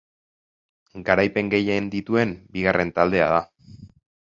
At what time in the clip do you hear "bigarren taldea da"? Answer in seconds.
2.57-3.45